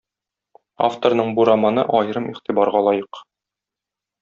[0.87, 3.23] Авторның бу романы аерым игътибарга лаек.